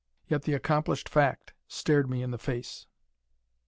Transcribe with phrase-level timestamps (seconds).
[0.27, 2.87] Yet the accomplished fact stared me in the face.